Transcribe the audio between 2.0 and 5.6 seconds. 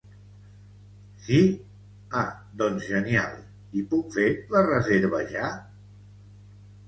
ah doncs genial, i puc fer la reserva ja?